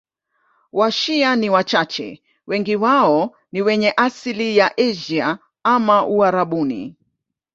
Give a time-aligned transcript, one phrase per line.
[0.73, 6.95] Washia ni wachache, wengi wao ni wenye asili ya Asia au Uarabuni.